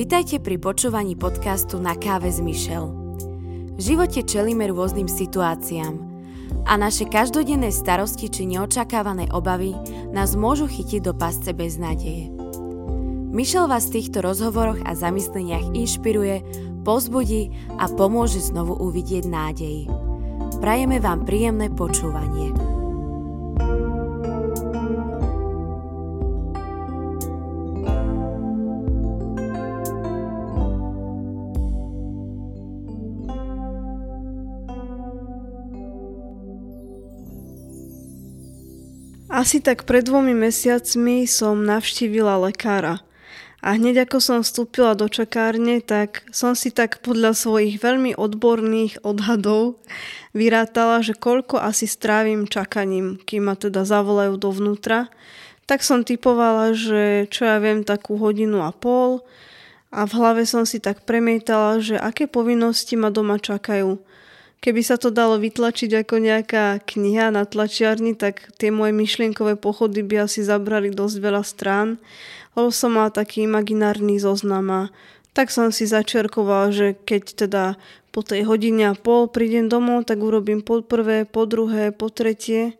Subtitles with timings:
[0.00, 2.88] Vitajte pri počúvaní podcastu Na káve s Michelle.
[3.76, 5.92] V živote čelíme rôznym situáciám
[6.64, 9.76] a naše každodenné starosti či neočakávané obavy
[10.08, 12.32] nás môžu chytiť do pasce bez nádeje.
[13.28, 16.48] Michelle vás v týchto rozhovoroch a zamysleniach inšpiruje,
[16.80, 19.84] pozbudí a pomôže znovu uvidieť nádej.
[20.64, 22.79] Prajeme vám príjemné počúvanie.
[39.30, 42.98] Asi tak pred dvomi mesiacmi som navštívila lekára.
[43.62, 49.06] A hneď ako som vstúpila do čakárne, tak som si tak podľa svojich veľmi odborných
[49.06, 49.78] odhadov
[50.34, 55.06] vyrátala, že koľko asi strávim čakaním, kým ma teda zavolajú dovnútra.
[55.70, 59.22] Tak som typovala, že čo ja viem, takú hodinu a pol.
[59.94, 63.94] A v hlave som si tak premietala, že aké povinnosti ma doma čakajú
[64.60, 70.04] Keby sa to dalo vytlačiť ako nejaká kniha na tlačiarni, tak tie moje myšlienkové pochody
[70.04, 71.96] by asi zabrali dosť veľa strán,
[72.52, 74.82] lebo som mala taký imaginárny zoznam a
[75.32, 77.64] tak som si začerkovala, že keď teda
[78.10, 82.76] po tej hodine a pol prídem domov, tak urobím po prvé, po druhé, po tretie.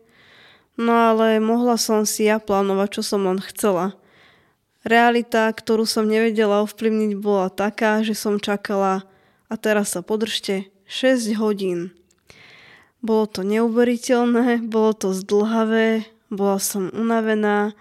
[0.75, 3.95] No ale mohla som si ja plánovať, čo som len chcela.
[4.83, 9.07] Realita, ktorú som nevedela ovplyvniť, bola taká, že som čakala
[9.47, 11.95] a teraz sa podržte, 6 hodín.
[12.99, 17.71] Bolo to neuveriteľné, bolo to zdlhavé, bola som unavená,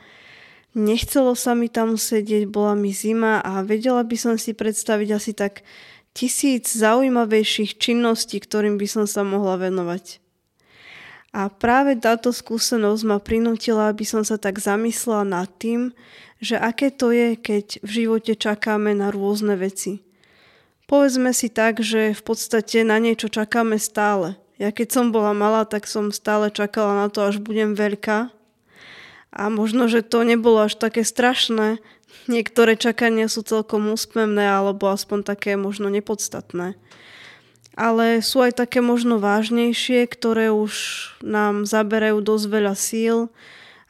[0.79, 5.35] nechcelo sa mi tam sedieť, bola mi zima a vedela by som si predstaviť asi
[5.35, 5.67] tak
[6.15, 10.23] tisíc zaujímavejších činností, ktorým by som sa mohla venovať.
[11.35, 15.91] A práve táto skúsenosť ma prinútila, aby som sa tak zamyslela nad tým,
[16.39, 19.99] že aké to je, keď v živote čakáme na rôzne veci.
[20.91, 24.35] Povedzme si tak, že v podstate na niečo čakáme stále.
[24.59, 28.35] Ja keď som bola malá, tak som stále čakala na to, až budem veľká.
[29.31, 31.79] A možno, že to nebolo až také strašné.
[32.27, 36.75] Niektoré čakania sú celkom úspevné, alebo aspoň také možno nepodstatné.
[37.79, 40.75] Ale sú aj také možno vážnejšie, ktoré už
[41.23, 43.31] nám zaberajú dosť veľa síl.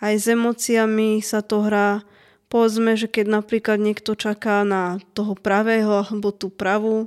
[0.05, 2.05] Aj s emóciami sa to hrá
[2.51, 7.07] Povedzme, že keď napríklad niekto čaká na toho pravého alebo tú pravú,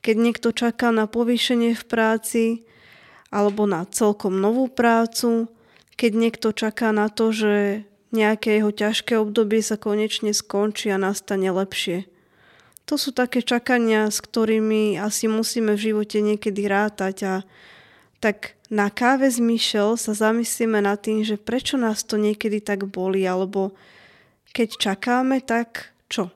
[0.00, 2.44] keď niekto čaká na povýšenie v práci
[3.28, 5.52] alebo na celkom novú prácu,
[6.00, 11.52] keď niekto čaká na to, že nejaké jeho ťažké obdobie sa konečne skončí a nastane
[11.52, 12.08] lepšie.
[12.88, 17.34] To sú také čakania, s ktorými asi musíme v živote niekedy rátať a
[18.20, 22.88] tak na káve s Michelle sa zamyslíme nad tým, že prečo nás to niekedy tak
[22.88, 23.76] boli, alebo
[24.54, 26.30] keď čakáme, tak čo?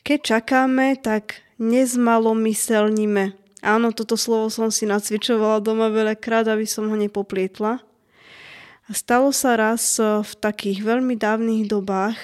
[0.00, 3.36] Keď čakáme, tak nezmalomyselníme.
[3.62, 7.84] Áno, toto slovo som si nacvičovala doma veľakrát, aby som ho nepoplietla.
[8.90, 12.18] Stalo sa raz v takých veľmi dávnych dobách,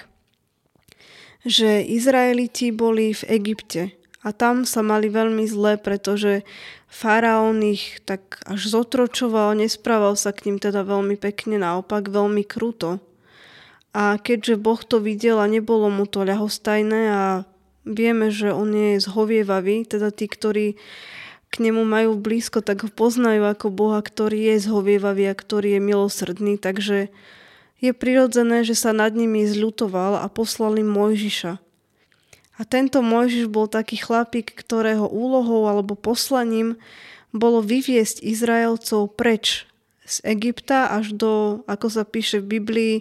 [1.47, 3.95] že Izraeliti boli v Egypte
[4.27, 6.43] a tam sa mali veľmi zle, pretože
[6.91, 12.99] faraón ich tak až zotročoval, nesprával sa k ním teda veľmi pekne, naopak veľmi kruto.
[13.97, 17.25] A keďže Boh to videl a nebolo mu to ľahostajné a
[17.89, 20.77] vieme, že on je zhovievavý, teda tí, ktorí
[21.49, 25.81] k nemu majú blízko, tak ho poznajú ako Boha, ktorý je zhovievavý a ktorý je
[25.81, 27.09] milosrdný, takže
[27.79, 31.53] je prirodzené, že sa nad nimi zľutoval a poslal im Mojžiša.
[32.59, 36.75] A tento Mojžiš bol taký chlapík, ktorého úlohou alebo poslaním
[37.31, 39.68] bolo vyviesť Izraelcov preč
[40.09, 42.95] z Egypta až do, ako sa píše v Biblii,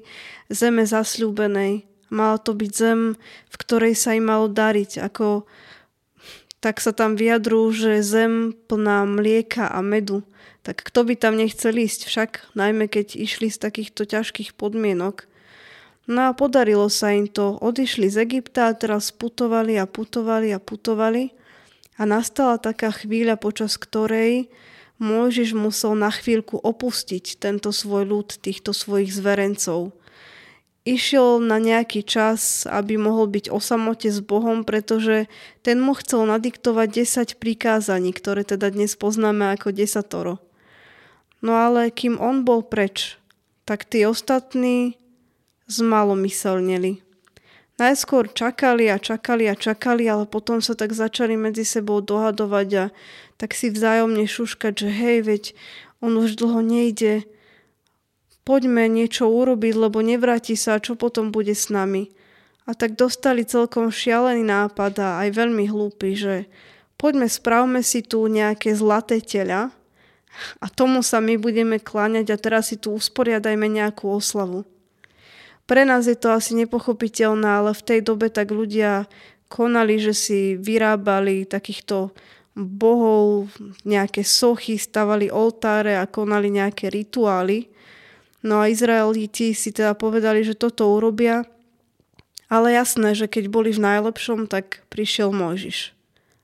[0.51, 1.87] zeme zasľúbenej.
[2.11, 3.15] Mala to byť zem,
[3.47, 5.47] v ktorej sa im malo dariť, ako
[6.59, 10.25] tak sa tam vyjadrú, že zem plná mlieka a medu.
[10.67, 15.29] Tak kto by tam nechcel ísť však, najmä keď išli z takýchto ťažkých podmienok.
[16.11, 17.55] No a podarilo sa im to.
[17.59, 21.31] Odišli z Egypta a teraz putovali a putovali a putovali.
[21.99, 24.51] A nastala taká chvíľa, počas ktorej
[24.97, 29.93] Mojžiš musel na chvíľku opustiť tento svoj ľud, týchto svojich zverencov.
[30.87, 35.27] Išiel na nejaký čas, aby mohol byť o samote s Bohom, pretože
[35.59, 36.87] ten mu chcel nadiktovať
[37.35, 40.39] 10 prikázaní, ktoré teda dnes poznáme ako desatoro.
[41.43, 43.19] No ale kým on bol preč,
[43.67, 44.95] tak tí ostatní
[45.67, 47.06] zmalomyselneli.
[47.77, 52.85] Najskôr čakali a čakali a čakali, ale potom sa tak začali medzi sebou dohadovať a
[53.37, 55.43] tak si vzájomne šuškať, že hej, veď
[56.01, 57.29] on už dlho nejde,
[58.41, 62.09] poďme niečo urobiť, lebo nevráti sa, čo potom bude s nami.
[62.65, 66.49] A tak dostali celkom šialený nápad a aj veľmi hlúpy, že
[66.97, 69.69] poďme spravme si tu nejaké zlaté tela
[70.57, 74.65] a tomu sa my budeme kláňať a teraz si tu usporiadajme nejakú oslavu.
[75.67, 79.05] Pre nás je to asi nepochopiteľné, ale v tej dobe tak ľudia
[79.51, 82.15] konali, že si vyrábali takýchto
[82.57, 83.51] bohov,
[83.83, 87.67] nejaké sochy, stavali oltáre a konali nejaké rituály.
[88.41, 91.45] No a Izraeliti si teda povedali, že toto urobia
[92.47, 95.91] ale jasné, že keď boli v najlepšom, tak prišiel Mojžiš.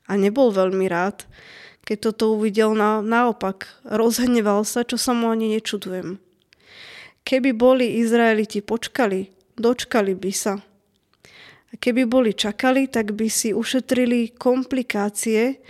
[0.03, 1.23] A nebol veľmi rád,
[1.87, 3.71] keď toto uvidel na, naopak.
[3.87, 6.19] Rozhneval sa, čo sa mu ani nečudujem.
[7.23, 10.59] Keby boli Izraeliti počkali, dočkali by sa.
[11.71, 15.63] A keby boli čakali, tak by si ušetrili komplikácie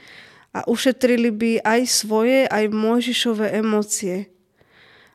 [0.51, 4.33] a ušetrili by aj svoje, aj Mojžišové emócie.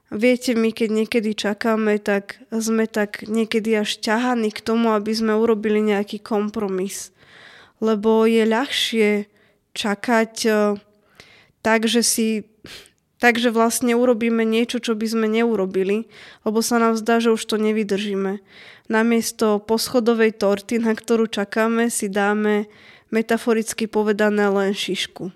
[0.09, 5.37] Viete, my keď niekedy čakáme, tak sme tak niekedy až ťahaní k tomu, aby sme
[5.37, 7.13] urobili nejaký kompromis.
[7.85, 9.29] Lebo je ľahšie
[9.77, 10.81] čakať uh,
[11.61, 12.49] tak, že si
[13.19, 16.07] Takže vlastne urobíme niečo, čo by sme neurobili,
[16.47, 18.39] lebo sa nám zdá, že už to nevydržíme.
[18.87, 22.71] Namiesto poschodovej torty, na ktorú čakáme, si dáme
[23.11, 25.35] metaforicky povedané len šišku.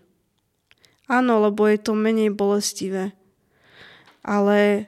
[1.11, 3.13] Áno, lebo je to menej bolestivé
[4.23, 4.87] ale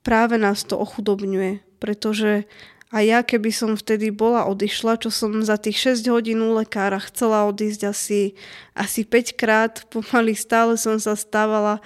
[0.00, 2.48] práve nás to ochudobňuje, pretože
[2.92, 7.00] a ja, keby som vtedy bola odišla, čo som za tých 6 hodín u lekára
[7.00, 8.36] chcela odísť asi,
[8.76, 11.80] asi 5 krát, pomaly stále som sa stávala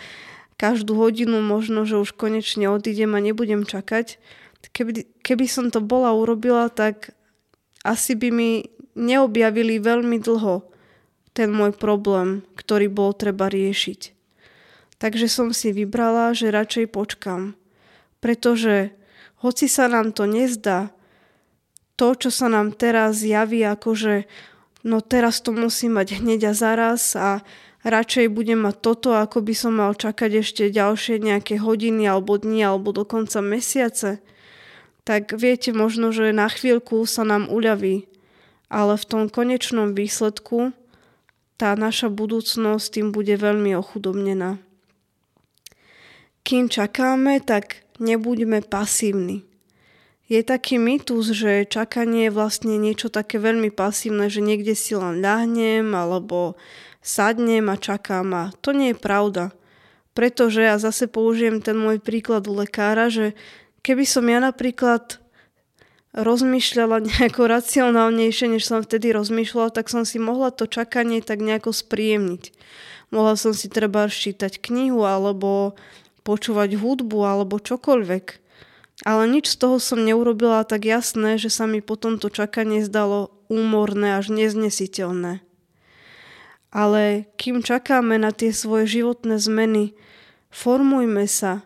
[0.58, 4.18] každú hodinu možno, že už konečne odídem a nebudem čakať.
[4.74, 7.14] Keby, keby som to bola urobila, tak
[7.86, 8.50] asi by mi
[8.98, 10.66] neobjavili veľmi dlho
[11.38, 14.10] ten môj problém, ktorý bol treba riešiť.
[14.98, 17.54] Takže som si vybrala, že radšej počkam.
[18.18, 18.90] Pretože
[19.44, 20.95] hoci sa nám to nezdá,
[21.96, 24.28] to, čo sa nám teraz javí, akože
[24.84, 27.40] no teraz to musím mať hneď a zaraz a
[27.82, 32.62] radšej budem mať toto, ako by som mal čakať ešte ďalšie nejaké hodiny alebo dni
[32.62, 34.20] alebo dokonca mesiace,
[35.08, 38.06] tak viete možno, že na chvíľku sa nám uľaví,
[38.70, 40.76] ale v tom konečnom výsledku
[41.56, 44.60] tá naša budúcnosť tým bude veľmi ochudobnená
[46.46, 49.42] kým čakáme, tak nebuďme pasívni.
[50.26, 55.22] Je taký mýtus, že čakanie je vlastne niečo také veľmi pasívne, že niekde si len
[55.22, 56.58] ľahnem alebo
[56.98, 59.54] sadnem a čakám a to nie je pravda.
[60.18, 63.38] Pretože ja zase použijem ten môj príklad u lekára, že
[63.86, 65.22] keby som ja napríklad
[66.10, 71.70] rozmýšľala nejako racionálnejšie, než som vtedy rozmýšľala, tak som si mohla to čakanie tak nejako
[71.70, 72.50] spríjemniť.
[73.14, 75.78] Mohla som si treba čítať knihu alebo
[76.26, 78.45] počúvať hudbu alebo čokoľvek.
[79.04, 83.28] Ale nič z toho som neurobila tak jasné, že sa mi potom to čakanie zdalo
[83.52, 85.44] úmorné až neznesiteľné.
[86.72, 87.02] Ale
[87.36, 89.92] kým čakáme na tie svoje životné zmeny,
[90.48, 91.64] formujme sa,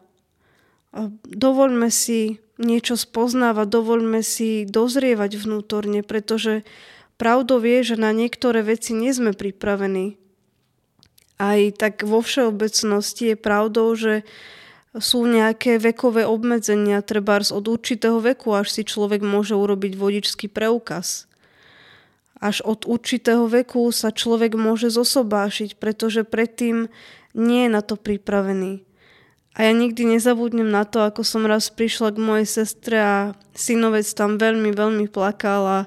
[1.27, 6.67] dovoľme si niečo spoznávať, dovoľme si dozrievať vnútorne, pretože
[7.15, 10.21] pravdou je, že na niektoré veci nie sme pripravení
[11.41, 14.29] aj tak vo všeobecnosti je pravdou, že
[14.99, 21.31] sú nejaké vekové obmedzenia, treba od určitého veku, až si človek môže urobiť vodičský preukaz.
[22.41, 26.91] Až od určitého veku sa človek môže zosobášiť, pretože predtým
[27.37, 28.83] nie je na to pripravený.
[29.55, 33.17] A ja nikdy nezabudnem na to, ako som raz prišla k mojej sestre a
[33.53, 35.79] synovec tam veľmi, veľmi plakal a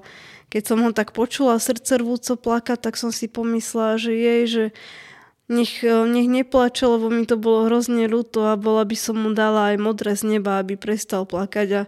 [0.53, 4.65] keď som ho tak počula srdce rvúco plakať, tak som si pomyslela, že jej, že
[5.51, 9.31] nech, e, nech neplače, lebo mi to bolo hrozne ľúto a bola by som mu
[9.35, 11.69] dala aj modré z neba, aby prestal plakať.
[11.73, 11.81] A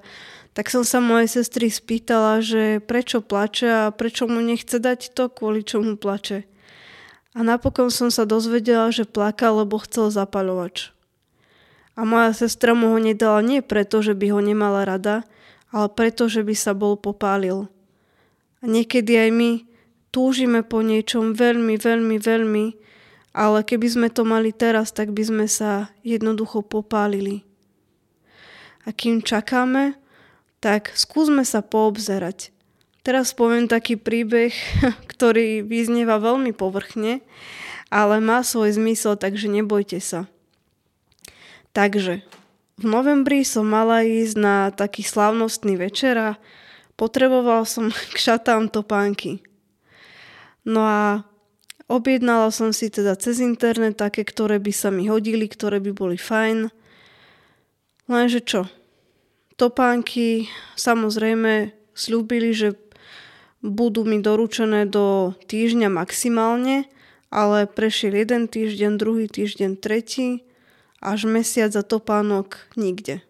[0.56, 5.28] tak som sa mojej sestry spýtala, že prečo plače a prečo mu nechce dať to,
[5.28, 6.48] kvôli čomu plače.
[7.36, 10.96] A napokon som sa dozvedela, že plakal, lebo chcel zapaľovač.
[12.00, 15.28] A moja sestra mu ho nedala nie preto, že by ho nemala rada,
[15.76, 17.68] ale preto, že by sa bol popálil.
[18.60, 19.52] A niekedy aj my
[20.16, 22.66] túžime po niečom veľmi, veľmi, veľmi,
[23.36, 27.44] ale keby sme to mali teraz, tak by sme sa jednoducho popálili.
[28.88, 30.00] A kým čakáme,
[30.64, 32.56] tak skúsme sa poobzerať.
[33.04, 34.56] Teraz poviem taký príbeh,
[35.12, 37.20] ktorý vyznieva veľmi povrchne,
[37.92, 40.32] ale má svoj zmysel, takže nebojte sa.
[41.76, 42.24] Takže
[42.80, 46.30] v novembri som mala ísť na taký slavnostný večer a
[46.96, 49.44] potreboval som k šatám topánky.
[50.64, 51.28] No a
[51.86, 56.18] Objednala som si teda cez internet také, ktoré by sa mi hodili, ktoré by boli
[56.18, 56.74] fajn.
[58.10, 58.62] Lenže čo?
[59.54, 62.74] Topánky samozrejme slúbili, že
[63.62, 66.90] budú mi doručené do týždňa maximálne,
[67.30, 70.46] ale prešiel jeden týždeň, druhý týždeň, tretí,
[71.02, 73.22] až mesiac a topánok nikde.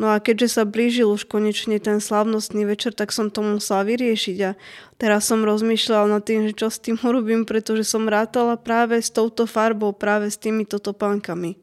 [0.00, 4.38] No a keďže sa blížil už konečne ten slavnostný večer, tak som to musela vyriešiť
[4.48, 4.56] a
[4.96, 9.12] teraz som rozmýšľala nad tým, že čo s tým urobím, pretože som rátala práve s
[9.12, 11.60] touto farbou, práve s týmito topánkami.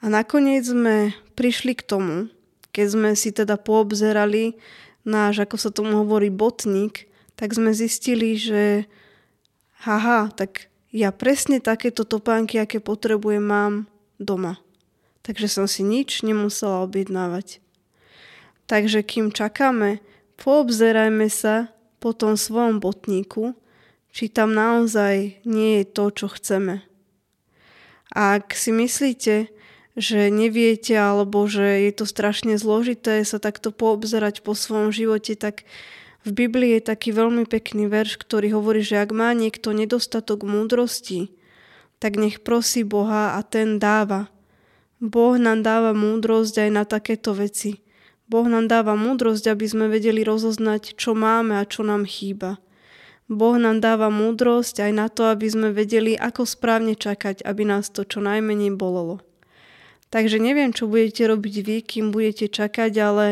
[0.00, 2.32] A nakoniec sme prišli k tomu,
[2.72, 4.56] keď sme si teda poobzerali
[5.04, 8.88] náš, ako sa tomu hovorí, botník, tak sme zistili, že
[9.84, 13.84] haha, tak ja presne takéto topánky, aké potrebujem, mám
[14.16, 14.56] doma
[15.28, 17.60] takže som si nič nemusela objednávať.
[18.64, 20.00] Takže kým čakáme,
[20.40, 21.68] poobzerajme sa
[22.00, 23.52] po tom svojom botníku,
[24.08, 26.80] či tam naozaj nie je to, čo chceme.
[28.08, 29.52] A ak si myslíte,
[29.98, 35.68] že neviete alebo že je to strašne zložité sa takto poobzerať po svojom živote, tak
[36.24, 41.36] v Biblii je taký veľmi pekný verš, ktorý hovorí, že ak má niekto nedostatok múdrosti,
[42.00, 44.32] tak nech prosí Boha a ten dáva.
[44.98, 47.86] Boh nám dáva múdrosť aj na takéto veci.
[48.26, 52.58] Boh nám dáva múdrosť, aby sme vedeli rozoznať, čo máme a čo nám chýba.
[53.30, 57.94] Boh nám dáva múdrosť aj na to, aby sme vedeli, ako správne čakať, aby nás
[57.94, 59.22] to čo najmenej bolelo.
[60.08, 63.26] Takže neviem, čo budete robiť vy, kým budete čakať, ale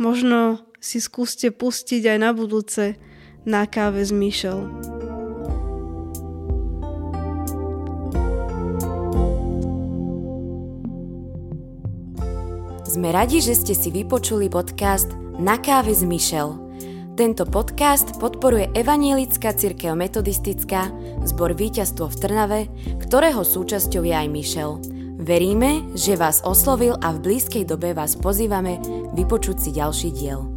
[0.00, 2.96] možno si skúste pustiť aj na budúce
[3.44, 4.99] na káve s Michelle.
[12.90, 16.58] Sme radi, že ste si vypočuli podcast Na káve s Michel.
[17.14, 20.90] Tento podcast podporuje Evanielická církev metodistická,
[21.22, 22.60] zbor víťazstvo v Trnave,
[22.98, 24.82] ktorého súčasťou je aj Michel.
[25.22, 28.82] Veríme, že vás oslovil a v blízkej dobe vás pozývame
[29.14, 30.49] vypočuť si ďalší diel.